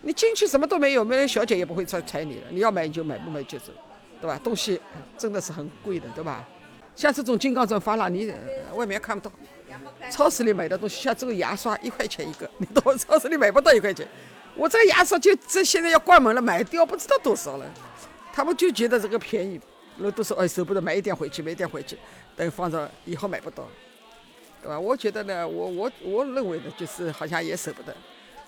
[0.07, 3.73] 你进去什么都没有，没人小姐也不会睬睬你的，你要买你就买，不买就走，
[4.21, 4.39] 对吧？
[4.45, 4.81] 东西
[5.19, 6.47] 真的是很贵的，对吧？
[6.95, 8.33] 像这种金刚钻发蜡，你
[8.77, 9.35] 外面看不到。
[10.09, 14.07] 超市里买的东西，像这个牙刷一块钱一个，你到超市里买不到一块钱。
[14.55, 17.67] 我这个牙刷就这现在要关门了，买掉不知道多少了。
[18.33, 19.61] 他们就觉得这个便宜，
[19.97, 21.99] 那都说哎舍不得买一点回去，买一点回去，
[22.37, 23.67] 等放着以后买不到，
[24.63, 24.79] 对吧？
[24.79, 27.95] 我觉得呢，我我我认为呢，就是好像也舍不得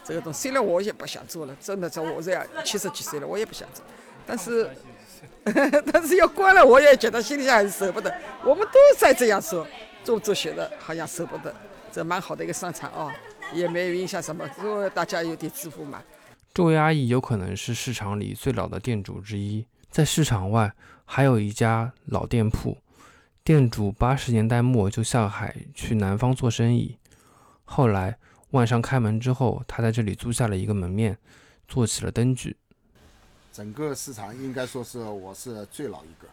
[0.09, 0.41] 这个东西。
[0.41, 3.85] 虽然我也不想做了，真的，在我这样 七十几岁了，我也不想做，
[4.27, 4.69] 但是
[5.93, 8.13] 但是要关了，我也觉得心里还是舍不得。
[8.43, 9.65] 我们都在这样说。
[10.05, 11.55] 做做学的，好像舍不得，
[11.93, 13.15] 这蛮好的一个商场啊，
[13.53, 16.03] 也没有影响什么，因为大家有点支付嘛。
[16.55, 20.73] 这位阿姨有可能是市场里最老的店主之一，在市场外
[21.05, 22.79] 还有一家老店铺，
[23.45, 26.97] 店主八十年代末就下海去南方做生意，
[27.65, 28.17] 后来
[28.51, 31.19] 万商开门之后，他在这里租下了一个门面，
[31.67, 32.57] 做起了灯具。
[33.53, 36.29] 整个市场应该说是我是最老一个，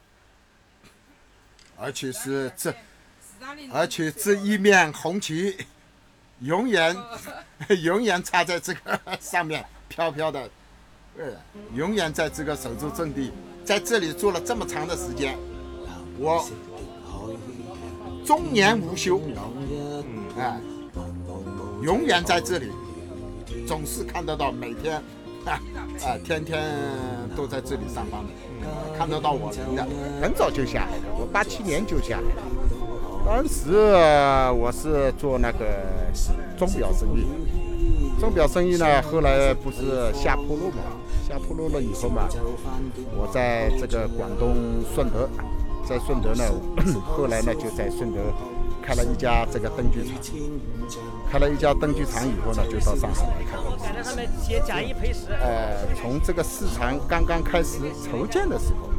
[1.78, 2.74] 而且是这。
[3.72, 5.58] 而且这一面红旗
[6.40, 6.96] 永远
[7.84, 10.50] 永远插在这个上面飘飘的，
[11.18, 11.34] 呃，
[11.74, 13.34] 永远在这个守住阵地，
[13.66, 15.38] 在这里做了这么长的时间，
[16.18, 16.50] 我
[18.26, 19.20] 终年无休，
[20.38, 20.58] 啊，
[21.86, 22.72] 永远在这里，
[23.68, 24.96] 总是看得到每天
[25.46, 25.62] 啊
[26.04, 26.64] 啊天天
[27.38, 29.88] 都在这里上班的，看得到我人的，
[30.20, 32.42] 很早就下来了，我八七年就下来了。
[33.24, 33.70] 当时
[34.60, 35.66] 我是做那个
[36.58, 37.28] 钟表生意，
[38.20, 40.82] 钟表生意呢，后来不是下坡路嘛，
[41.28, 42.28] 下坡路了以后嘛，
[43.16, 44.56] 我在这个广东
[44.96, 45.30] 顺德，
[45.88, 46.44] 在顺德呢，
[47.06, 48.20] 后来呢就在顺德
[48.86, 50.16] 开了一家这个灯具厂，
[51.32, 53.86] 开了一家灯具厂以后呢，就到上海来开公司。
[54.04, 55.32] 他们写假一赔十。
[55.32, 58.90] 呃，从这个市场刚刚开始筹建的时候，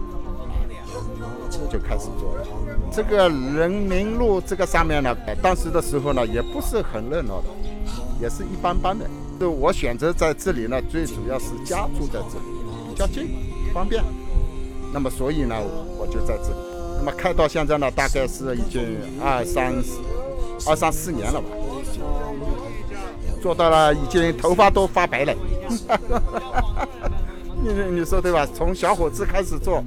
[1.70, 2.44] 就开始做了。
[2.90, 7.49] 这个人民路这个上面呢，当时的时候呢，也不是很热闹的，
[8.20, 9.09] 也是一般般的。
[9.38, 12.46] 就我选择在这里呢，最主要是家住在这里，
[12.88, 13.29] 比较近，
[13.72, 14.03] 方便。
[14.92, 15.55] 那么所以呢，
[15.96, 16.76] 我就在这里。
[16.98, 19.74] 那么开到现在呢，大概是已经二三
[20.66, 21.46] 二三四年了吧，
[23.40, 25.35] 做到了已经头发都发白了。
[27.62, 28.46] 你你说对吧？
[28.54, 29.82] 从小伙子开始做，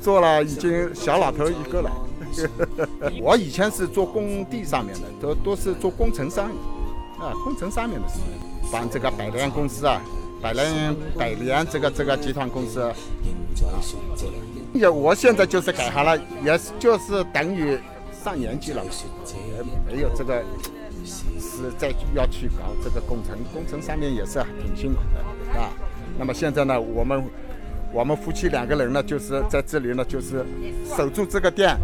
[0.00, 1.90] 做了已经小老头一个了。
[3.22, 6.50] 我以前是做工地上面的，都都是做工程商，
[7.18, 8.18] 啊，工程上面的事，
[8.70, 10.00] 帮这个百联公司啊，
[10.42, 12.92] 百联百联这个这个集团公司，
[14.78, 17.78] 也我现在就是改行了，也就是等于
[18.24, 20.42] 上年纪了，也没有这个
[21.04, 25.70] 是再要去搞这个工程，工程上面也是挺辛苦的啊。
[26.18, 27.24] 那么现在呢，我们
[27.92, 30.44] 我们夫妻两个人呢，就是在这里呢，就是
[30.96, 31.76] 守住这个店。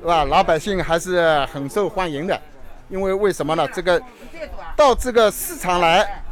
[0.00, 0.22] 是吧？
[0.22, 2.40] 老百姓还是很受欢迎的，
[2.88, 3.66] 因为为什么呢？
[3.74, 4.00] 这个
[4.76, 6.22] 到这个市场来，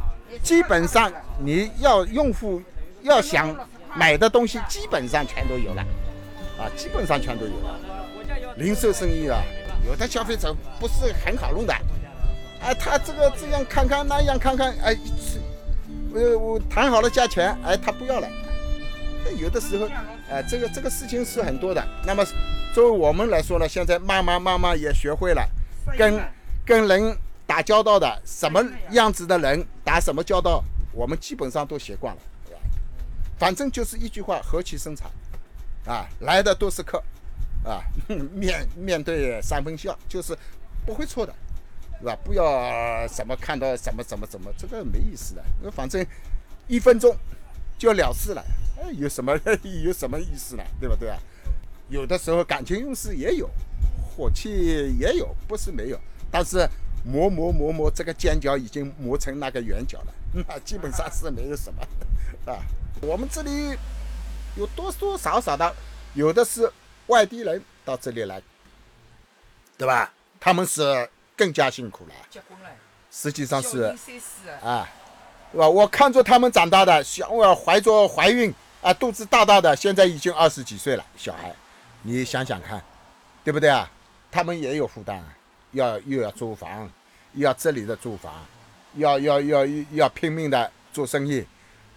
[0.41, 2.61] 基本上你要用户
[3.01, 3.53] 要想
[3.97, 5.81] 买的东西，基本上全都有了，
[6.57, 7.79] 啊，基本上全都有了。
[8.57, 9.41] 零售生意啊，
[9.85, 11.73] 有的消费者不是很好弄的，
[12.61, 14.97] 哎，他这个这样看看那样看看，哎，
[16.13, 18.27] 呃，我谈好了价钱，哎，他不要了。
[19.37, 19.87] 有的时候，
[20.29, 21.83] 哎，这个这个事情是很多的。
[22.05, 22.23] 那么。
[22.73, 25.43] 作为我们来说呢，现在慢慢慢慢也学会了，
[25.97, 26.21] 跟
[26.63, 32.21] 跟人打交道的什么样子的人打什么交道，我们基本上都习惯了。
[33.37, 35.05] 反正就是一句话，和气生财，
[35.85, 37.01] 啊，来的都是客，
[37.63, 37.81] 啊，
[38.33, 40.37] 面面对三分笑，就是
[40.85, 41.33] 不会错的，
[41.99, 42.17] 是吧？
[42.23, 45.43] 不要什么看到什么怎么怎么，这个没意思的。
[45.61, 46.05] 那反正
[46.67, 47.15] 一分钟
[47.77, 48.43] 就了事了，
[48.81, 49.39] 哎，有什么
[49.83, 50.63] 有什么意思呢？
[50.79, 51.13] 对不对？
[51.89, 53.49] 有的时候感情用事也有，
[54.15, 55.99] 火气也有，不是没有。
[56.29, 56.67] 但是
[57.05, 61.81] 磨磨磨磨，这个尖角已经磨成那个圆角了，那 基本上是没有什么
[62.51, 62.59] 啊。
[63.01, 63.77] 我们这里
[64.55, 65.75] 有多多少少的，
[66.13, 66.71] 有的是
[67.07, 68.41] 外地人到这里来，
[69.77, 70.11] 对吧？
[70.39, 72.13] 他们是更加辛苦了。
[72.29, 72.69] 结婚了。
[73.11, 73.95] 实际上是
[74.63, 74.87] 啊，
[75.51, 75.67] 对吧？
[75.67, 81.53] 我看着他们长大的，小我怀着怀孕啊，肚子大大的，现在已经二十几岁了，小孩。
[82.03, 82.83] 你想想看，
[83.43, 83.89] 对不对啊？
[84.31, 85.23] 他们也有负担，
[85.71, 86.89] 要又要租房，
[87.33, 88.45] 又要这里的住房，
[88.97, 91.45] 要要要要拼命的做生意，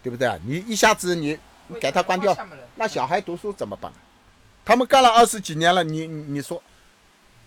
[0.02, 0.38] 对不对啊？
[0.44, 1.38] 你一下子你
[1.80, 2.36] 给他关掉，
[2.76, 3.92] 那小孩读书怎么办？
[4.64, 6.62] 他们干了二十几年了，你你说，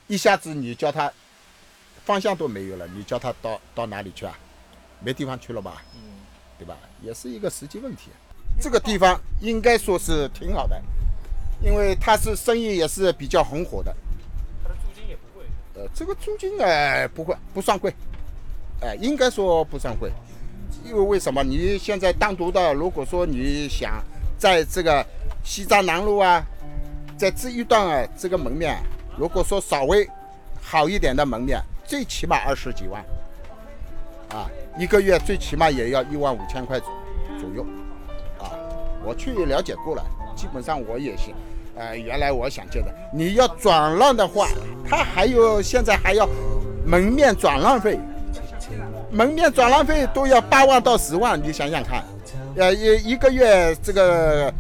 [0.08, 1.12] 一下子你叫他
[2.06, 4.38] 方向都没有了，你叫他到到哪里去啊？
[5.00, 5.82] 没地方去了吧？
[6.58, 6.78] 对吧？
[7.02, 8.10] 也是一个实际问题。
[8.62, 10.82] 这个地方应该说是挺好的。
[11.62, 13.96] 因为它是生意也是比较红火的，
[14.62, 15.46] 它的租金也不贵。
[15.76, 17.94] 呃，这个租金哎不贵不算贵，
[18.84, 20.12] 哎应该说不算贵，
[20.84, 21.42] 因为为什么？
[21.42, 24.04] 你现在单独的，如果说你想
[24.38, 25.06] 在这个
[25.44, 26.44] 西藏南路啊，
[27.18, 28.78] 在这一段啊这个门面，
[29.18, 30.06] 如果说稍微
[30.62, 33.02] 好一点的门面，最起码二十几万，
[34.30, 37.66] 啊，一个月最起码也要一万五千块左右，
[38.38, 38.52] 啊，
[39.06, 40.04] 我去了解过了，
[40.36, 41.34] 基本上我也行。
[41.76, 44.48] 呃，原来我想借的，你要转让的话，
[44.88, 46.30] 他还有现在还要
[46.86, 47.98] 门面转让费，
[49.14, 52.04] 门面转让费都要八万到十万，你想想看，
[52.58, 54.52] 呃，一一个月这个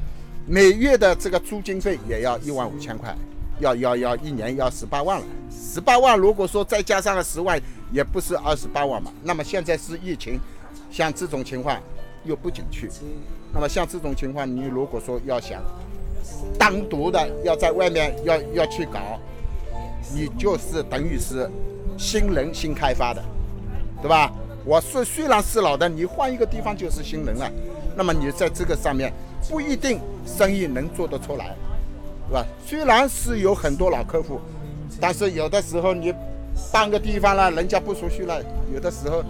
[0.45, 3.15] 每月的这个租金费也要一万五千块，
[3.59, 7.59] 要要要一年要十八万了，十八万如果说再加上了十万，
[7.91, 9.11] 也不是二十八万嘛。
[9.23, 10.39] 那么现在是疫情，
[10.91, 11.81] 像这种情况
[12.23, 12.87] 又不景气，
[13.51, 15.61] 那么像这种情况，你如果说要想。
[16.57, 19.19] 单独的要在外面要要去搞，
[20.13, 21.49] 你就是等于是
[21.97, 23.21] 新人新开发的，
[24.03, 24.29] 对吧？
[24.65, 27.49] 我虽虽然是老的，你换一个地方就是新人了，
[27.95, 29.11] 那么你在这个上面
[29.49, 31.55] 不一定生意能做得出来，
[32.27, 32.45] 对吧？
[32.65, 34.41] 虽然是有很多老客户，
[34.99, 36.13] 但是有的时候你
[36.53, 39.23] 换个地方了，人家不熟悉了，有的时候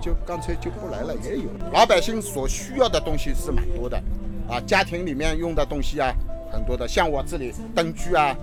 [0.00, 1.44] 就干脆就不来了，也有。
[1.70, 4.02] 老百姓所需要的东西是蛮多的，
[4.48, 6.10] 啊，家庭里面用的东西啊，
[6.50, 8.34] 很多的，像我这里灯具啊，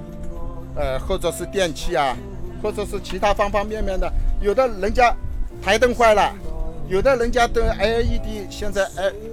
[0.75, 2.15] 呃，或者是电器啊，
[2.61, 5.15] 或者是其他方方面面的，有的人家
[5.63, 6.35] 台灯坏了，
[6.87, 8.87] 有的人家灯 LED 现在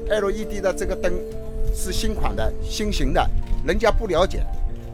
[0.08, 1.12] L LED 的这个灯
[1.74, 3.28] 是新款的、新型的，
[3.66, 4.42] 人家不了解，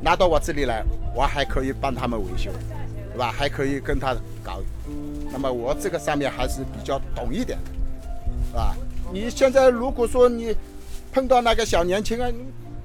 [0.00, 0.84] 拿到我这里来，
[1.14, 2.50] 我还可以帮他们维修，
[3.12, 3.32] 对吧？
[3.32, 4.60] 还可以跟他搞。
[5.32, 7.58] 那么我这个上面还是比较懂一点，
[8.50, 8.76] 是吧？
[9.12, 10.54] 你现在如果说你
[11.12, 12.30] 碰到那个小年轻啊，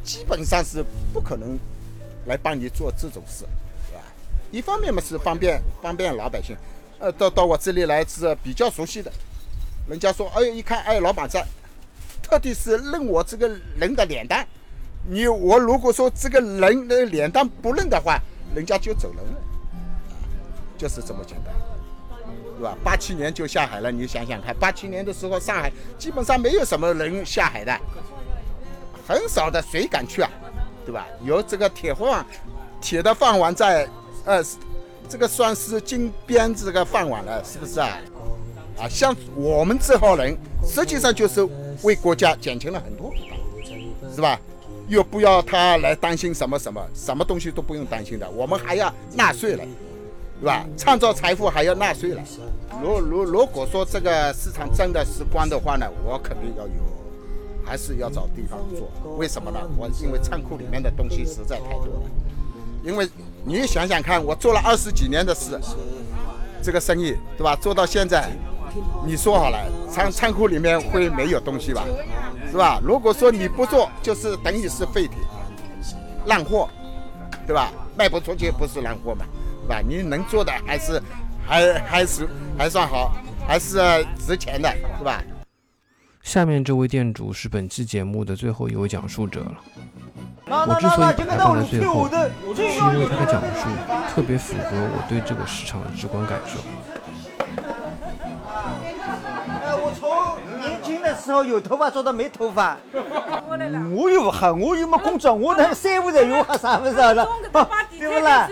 [0.04, 1.58] 基本上是不可能
[2.25, 3.45] 来帮你做这种事，
[3.88, 4.02] 是吧？
[4.49, 6.56] 一方面嘛是方便方便老百姓，
[6.99, 9.12] 呃，到到我这里来是比较熟悉的，
[9.88, 11.45] 人家说，哎，一看，哎，老板在，
[12.21, 14.45] 特地是认我这个人的脸蛋，
[15.07, 18.19] 你我如果说这个人的脸蛋不认的话，
[18.53, 19.41] 人家就走人了，
[20.77, 21.53] 就是这么简单。
[22.57, 22.75] 对吧？
[22.83, 27.79] 八七年就下海了，你想想看，八七年的时候上海基本上没有什么人下海的，
[29.07, 30.29] 很少的，谁敢去啊？
[30.85, 31.07] 对吧？
[31.23, 32.25] 有这个铁饭，
[32.81, 33.88] 铁的饭碗在，
[34.25, 34.43] 呃，
[35.10, 37.98] 这个算是金边这个饭碗了，是不是啊？
[38.78, 41.45] 啊，像我们这号人，实际上就是
[41.82, 44.39] 为国家减轻了很多负担，是吧？
[44.88, 49.63] 又不要他来担心什么什么，什么东西都不用担心的，我们还要纳税了。
[50.39, 50.65] 是吧？
[50.78, 52.24] 创造财富还要纳税了。
[52.82, 56.74] 如如如果说这个市场真的是关的话呢，我肯定要有，
[57.65, 58.89] 还是要找地方做。
[59.17, 59.60] 为什么呢？
[59.78, 62.10] 我因为仓库里面的东西实在太多了。
[62.82, 63.06] 因为
[63.49, 65.59] 你想想看，我做了二十几年的事，
[66.62, 67.55] 这个生意，对吧？
[67.55, 68.29] 做到现在，
[69.03, 69.57] 你说好了，
[69.91, 71.83] 仓仓库里面会没有东西吧？
[72.51, 72.79] 是吧？
[72.83, 75.17] 如果说你不做，就是等于是废铁、
[76.27, 76.69] 烂货，
[77.47, 77.71] 对吧？
[77.97, 79.25] 卖不出去不是烂货嘛？
[79.67, 81.01] 吧，你能做的还是
[81.43, 83.15] 还还是还算好，
[83.47, 83.79] 还是
[84.19, 85.23] 值钱的，是吧？
[86.21, 89.57] 下面这位店主是本期节目的最后一位讲述者了。
[90.51, 92.09] 我之所以把他放在最后，
[92.55, 93.69] 是因为他的讲述
[94.13, 96.59] 特别符合我对这个市场的直观感受。
[99.81, 100.09] 我从
[100.59, 102.75] 年轻的时候有头发做到没头发，
[103.95, 107.27] 我又不黑，我又没工作，我那三五人有黑啥不是了？
[107.99, 108.49] 对不啦？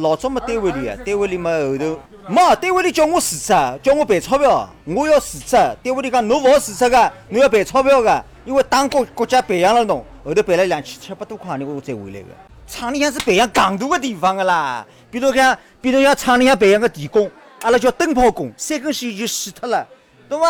[0.00, 5.56] 老早没单位里啊，单位里嘛后头没，单位里叫我辞职，叫我赔钞票，我要辞职。
[5.82, 12.26] 单位里讲侬勿好辞职个，侬要赔钞票个，因为党国国家培养了侬，后头赔了两千七百多块，你我再回来个。
[12.66, 17.30] 厂里向是培养戆大个地方个啦，比如讲，比如像厂里向培养个电工，
[17.62, 19.88] 阿拉叫灯泡工，三根线就死脱了。
[20.28, 20.44] 对伐？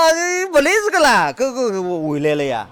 [0.51, 2.69] 勿来这个啦，搿个我回来了呀，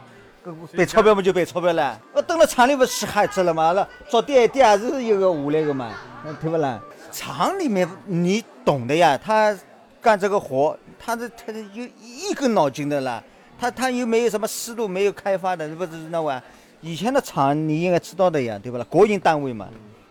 [0.77, 1.97] 赔钞票嘛就赔钞票了。
[2.13, 3.71] 我蹲了厂里不死瞎子了嘛？
[3.71, 5.95] 那早点一点也是一个下来个嘛，
[6.41, 6.81] 对不啦？
[7.13, 9.57] 厂里面你懂的呀，他
[10.03, 13.23] 干这个活，他的他的有一根脑筋的啦，
[13.61, 16.43] 他他又没有什么思路，没有开发的，不是那哇？
[16.87, 18.87] 以前的厂你应该知道的呀，对不啦？
[18.89, 19.69] 国营单位嘛，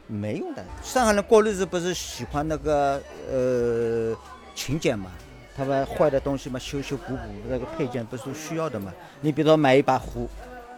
[0.07, 0.61] 没用的。
[0.83, 4.13] 上海人过日子不是喜欢那个呃
[4.53, 5.09] 勤俭嘛？
[5.55, 8.93] 他们坏的东西嘛，修修补补那个配件不是需要的嘛？
[9.21, 10.27] 你比如说买一把壶，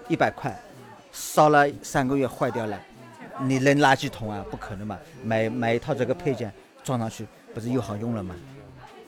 [0.07, 0.55] 一百块，
[1.11, 2.79] 烧了三个月坏掉了，
[3.41, 4.45] 你扔垃圾桶啊？
[4.51, 4.99] 不可能嘛！
[5.23, 8.35] 买买一套这个配件装上去，不是又好用了吗？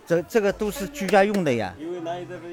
[0.08, 1.72] 这这个都是居家用的呀，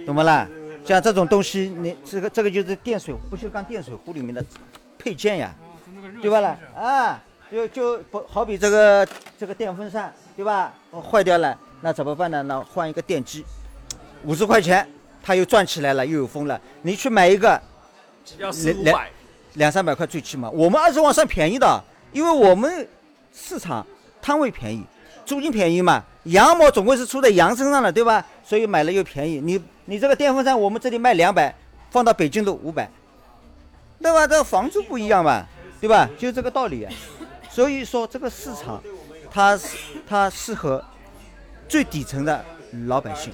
[0.05, 0.47] 懂不啦？
[0.87, 4.45] 像这种东西，你这个这个就是电水不锈钢电水壶里面的
[4.97, 5.53] 配件呀，
[6.23, 6.57] 对吧啦？
[6.77, 7.21] 啊，
[7.51, 10.73] 就就不好比这个这个电风扇，对吧？
[11.11, 11.59] 坏掉了。
[11.81, 12.41] 那怎么办呢？
[12.45, 13.45] 那换一个电机，
[14.25, 14.89] 五十块钱，
[15.23, 16.61] 它又转起来了，又有风了。
[16.83, 17.61] 你去买一个，
[18.39, 19.11] 要四五百，
[19.55, 20.49] 两三百块最起码。
[20.51, 22.89] 我们二手网上便宜的，因为我们
[23.33, 23.85] 市场
[24.23, 24.85] 摊位便宜，
[25.25, 26.05] 租金便宜嘛。
[26.25, 28.25] 羊毛总归是出在羊身上的，对吧？
[28.45, 29.41] 所以买了又便宜。
[29.41, 31.53] 你你这个电风扇，我们这里卖两百，
[31.91, 32.89] 放到北京都五百，
[34.01, 34.27] 对吧？
[34.27, 35.45] 这房租不一样嘛，
[35.81, 36.09] 对吧？
[36.19, 36.87] 就这个道理。
[37.51, 38.83] 所以说这个市场，
[39.31, 40.85] 它是它适合。
[41.69, 42.45] 最底层的
[42.87, 43.33] 老百姓，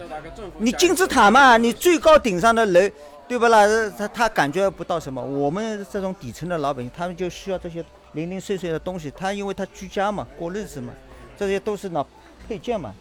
[0.56, 2.90] 你金字塔嘛，你最高顶上的人，
[3.28, 3.66] 对不啦？
[3.98, 5.22] 他他感觉不到什么。
[5.22, 9.12] 我们这种底层的老百姓，他们就需要这些零零碎碎的东西。
[9.14, 10.94] 他因为他居家嘛，过日子嘛，
[11.36, 12.02] 这些都是那
[12.48, 12.94] 配件嘛，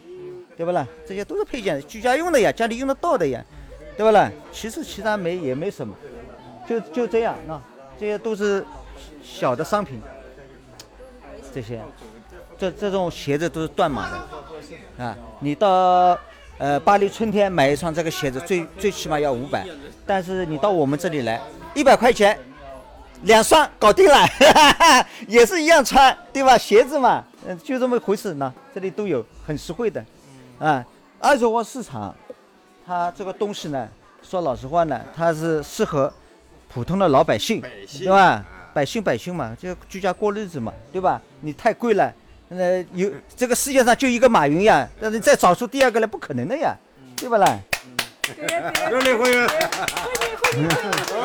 [0.57, 0.87] 对不啦？
[1.07, 3.43] 这些都是配件，居家用的呀，家里用得到的呀，
[3.97, 4.29] 对不啦？
[4.51, 5.95] 其实其他没也没什么，
[6.67, 7.61] 就就这样啊，
[7.99, 8.65] 这些都是
[9.23, 10.01] 小的商品，
[11.53, 11.79] 这些。
[12.57, 16.15] 这这种鞋子都是断码的，啊，你到
[16.59, 19.65] 呃，巴黎春天买一双这个鞋子最最起码要五百，
[20.05, 21.41] 但是你到我们这里来，
[21.73, 22.37] 一百块钱
[23.23, 24.15] 两双搞定了，
[25.27, 26.55] 也是一样穿，对吧？
[26.55, 28.53] 鞋子嘛，嗯，就这么回事呢。
[28.75, 30.05] 这里都有，很实惠的，
[30.61, 30.85] 啊，
[31.19, 32.15] 二手货市场，
[32.85, 33.89] 它这个东西呢，
[34.21, 36.13] 说老实话呢，它是适合
[36.71, 37.59] 普通的老百姓，
[37.97, 38.45] 对吧？
[38.71, 41.19] 百姓百姓嘛，就居家过日子嘛，对吧？
[41.39, 42.13] 你太贵了。
[42.49, 46.75] 呃，有这个世界上就一个马云呀，但是再找出第二个来不可能的呀，
[47.15, 47.59] 对不啦？
[48.87, 49.47] 热烈欢迎！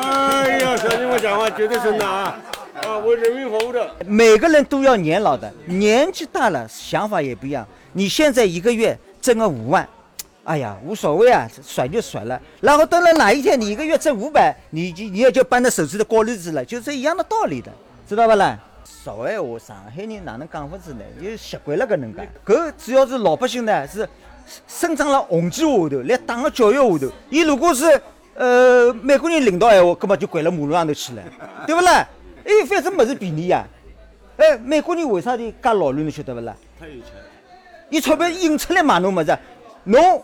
[0.01, 2.35] 哎呀，小心我讲话绝对真的啊！
[2.81, 3.87] 啊，为人民服务的。
[4.03, 7.63] 每个人都要年老的，年纪大了想法也不一样。
[7.93, 9.85] 你现在一个月挣个五万，
[10.45, 12.41] 哎呀，无所谓啊，甩就甩了。
[12.61, 17.69] 然后等了哪一天你一个月挣五百，你就你也就搬着手指头过日子了，就是一样的道理的，
[18.07, 18.57] 知道不啦？
[18.85, 21.01] 少闲话，上海人哪能讲法子呢？
[21.21, 22.25] 就习惯了搿能介。
[22.45, 24.07] 搿主要是老百姓呢，是
[24.65, 27.11] 生长了红旗下头，辣党个教育下头。
[27.29, 28.01] 伊如果是
[28.35, 31.21] 呃美国人领导闲话，搿么就拐辣马路上头去了，
[31.65, 32.07] 对不啦？
[32.45, 33.67] 哎，反正物事便宜呀。
[34.37, 36.55] 哎，美国人为啥体介老卵，侬晓得不啦？
[36.79, 37.26] 太有钱。
[37.89, 39.37] 伊钞票印出来嘛侬物事，
[39.85, 40.23] 侬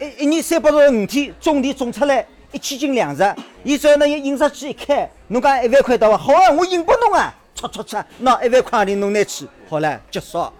[0.00, 6.16] 一一年三百六十五天种地种出来一千斤粮食，伊只要那印刷机一开，侬讲一万块到伐？
[6.16, 7.34] 好啊，我印拨侬啊！
[7.54, 10.50] 戳戳戳，拿一万块钿侬拿去，好了，结束。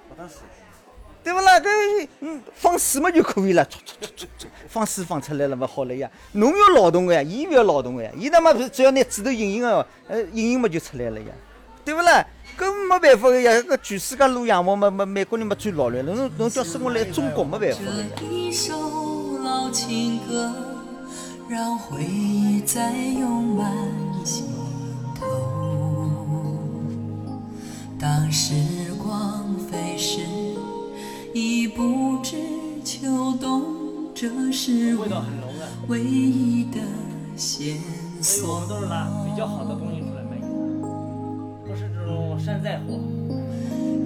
[1.23, 1.61] 对不啦？
[1.61, 6.11] 搿嗯放水嘛就可以了，戳戳戳戳戳，放水放出来了嘛好了呀。
[6.33, 11.27] 侬要劳动个呀，伊勿要劳动个呀，伊他妈是只要拿纸头印印个，呃印印嘛就出来了呀，
[11.85, 12.25] 对不啦？
[12.89, 18.07] 没办法个呀，全世界撸羊毛嘛嘛美国人嘛最老了，侬侬叫生活来中国没办法个呀。
[18.31, 20.51] 一首老情歌，
[21.51, 23.71] 让回忆再涌满
[24.25, 24.47] 心
[25.15, 25.27] 头。
[28.01, 28.55] 当时
[29.03, 30.21] 光飞逝，
[31.35, 32.37] 已不知
[32.83, 33.65] 秋冬，
[34.15, 35.05] 这是我
[35.89, 36.79] 唯一的
[37.37, 37.77] 线
[38.23, 38.55] 索。
[38.55, 40.03] 我们都是拿比较好的东西，
[42.49, 42.99] 山寨货。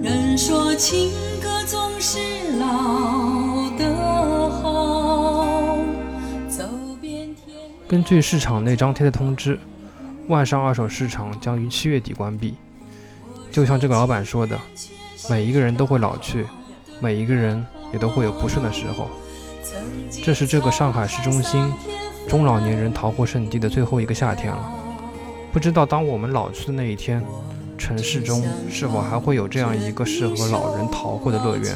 [0.01, 2.19] 人说情歌总是
[2.59, 5.77] 老的好，
[6.49, 6.65] 走
[6.99, 7.33] 遍。
[7.87, 9.57] 根据市场内张贴的通知，
[10.27, 12.55] 万商二手市场将于七月底关闭。
[13.49, 14.59] 就像这个老板说的，
[15.29, 16.45] 每一个人都会老去，
[16.99, 19.09] 每一个人也都会有不顺的时候。
[20.21, 21.71] 这是这个上海市中心
[22.27, 24.69] 中老年人淘货圣地的最后一个夏天了。
[25.53, 27.23] 不知道当我们老去的那一天，
[27.83, 31.75] 城市中是否还会有这样一个适合老人淘货的乐园？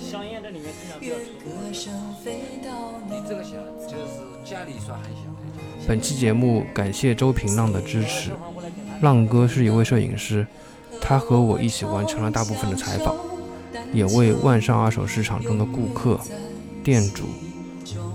[0.00, 0.72] 香烟这里面
[1.02, 2.30] 经常比
[2.64, 2.72] 较
[3.06, 3.50] 你这个小
[3.86, 5.20] 就是家里耍很小。
[5.86, 8.30] 本期节目感谢周平浪的支持。
[9.02, 10.46] 浪哥是一位摄影师。
[11.02, 13.14] 他和我一起完成了大部分的采访，
[13.92, 16.18] 也为万商二手市场中的顾客、
[16.82, 17.24] 店主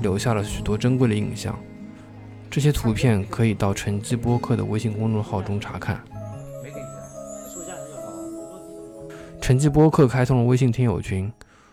[0.02, 1.56] 留下了许多珍贵的印象。
[2.50, 6.02] 这些图片可以到晨记播客的微信公众号中查看。
[9.48, 11.32] 晨记播客开通了微信听友群，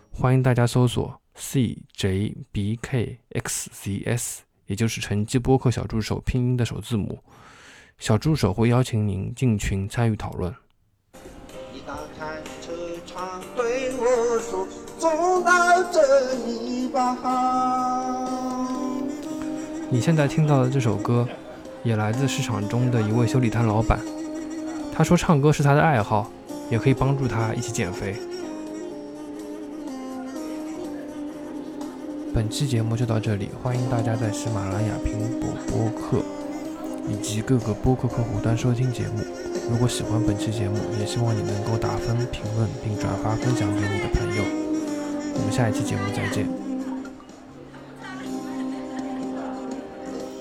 [0.09, 7.19] 欢迎大家搜索 CJBKXCS，也就是晨记播客小助手拼音的首字母。
[7.97, 10.55] 小助手会邀请您进群参与讨论。
[14.97, 17.17] 走到这里吧。
[19.89, 21.27] 你现在听到的这首歌，
[21.83, 23.99] 也来自市场中的一位修理摊老板。
[24.93, 26.31] 他说，唱歌是他的爱好，
[26.69, 28.15] 也可以帮助他一起减肥。
[32.33, 36.21] 本期节目就到这里，欢迎大家在喜马拉雅、苹果播客
[37.07, 39.23] 以及各个播客客户端收听节目。
[39.71, 44.43] 如果喜欢本期节目，也希望你能够打分、评论并转发分享给你的朋友。
[45.33, 46.45] 我们下一期节目再见。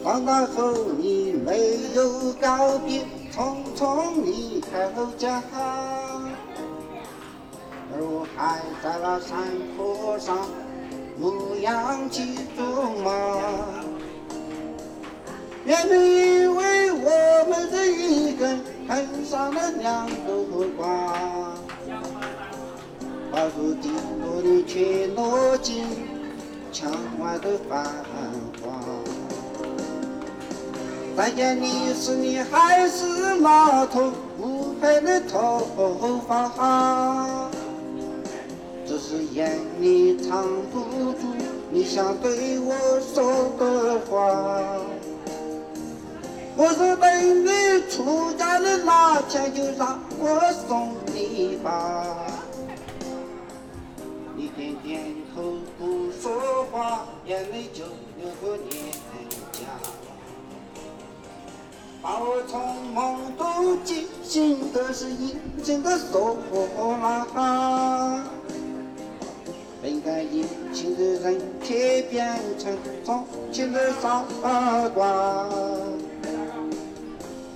[0.03, 3.05] 长大后你没有告别，
[3.35, 5.43] 匆匆离开了家，
[7.93, 9.37] 而我还在那山
[9.76, 10.39] 坡上
[11.18, 12.62] 牧羊骑着
[13.03, 13.11] 马。
[15.64, 17.11] 原本以为我
[17.51, 21.12] 们这一根碰上了两朵花。
[23.32, 23.91] 把如低
[24.22, 25.85] 落的却落进
[26.70, 27.85] 墙外的繁
[28.62, 29.04] 华。
[31.17, 35.61] 再见你是你还是那头乌黑的头
[36.27, 37.49] 发？
[38.85, 40.81] 只是眼里藏不
[41.12, 41.35] 住
[41.71, 44.81] 你想对我说的话。
[46.57, 47.49] 我是等你
[47.89, 52.05] 出嫁的那天，就让我送你吧。
[54.37, 55.01] 你点点
[55.35, 57.85] 头不说话，眼泪就
[58.19, 58.73] 流过脸
[62.05, 62.61] 把我从
[62.93, 66.37] 梦中惊醒的是阴晴的唢
[66.99, 68.23] 呐。
[69.83, 74.23] 本该殷勤的人，却变成从前的傻
[74.95, 75.49] 瓜。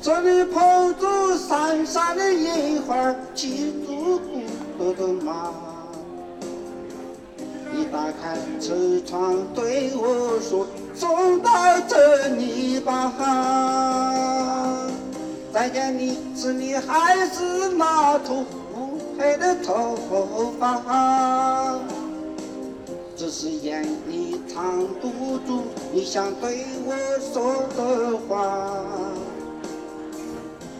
[0.00, 4.18] 这里捧着闪闪的银花，骑着孤
[4.78, 5.52] 独的马。
[7.70, 8.74] 你打开车
[9.06, 11.50] 窗对我说：“送到
[11.86, 13.12] 这里吧。”
[15.58, 18.44] 再见你是你还是那头
[18.76, 19.96] 乌黑的头
[20.56, 21.80] 发？
[23.16, 28.70] 只是眼里藏不住你想对我说的话。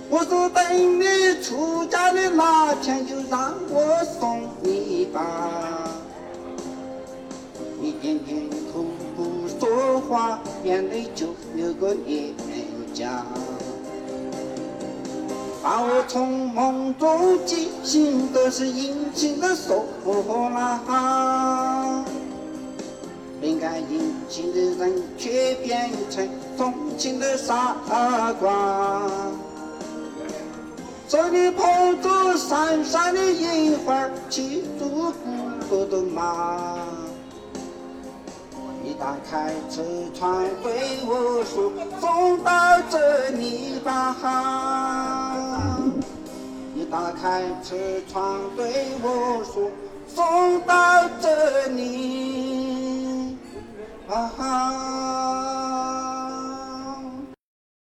[0.09, 5.91] 我说等你出嫁的那天，就让我送你吧。
[7.81, 8.85] 你点点头
[9.17, 12.33] 不说话，眼泪就流过脸
[12.95, 13.25] 颊。
[15.69, 22.03] 把我从梦中惊醒的是殷勤的唢呐。
[23.39, 27.77] 本该殷勤的人，却变成从前的傻
[28.41, 29.03] 瓜。
[31.07, 35.13] 这里捧着闪闪的银花，骑着孤
[35.69, 36.79] 独的马。
[38.83, 39.83] 你打开车
[40.19, 40.73] 窗对
[41.05, 44.17] 我说：“送到这里吧。”
[46.91, 47.77] 打开车
[48.11, 49.71] 窗对我说
[50.09, 53.37] ：“送到这里，
[54.09, 54.95] 啊。”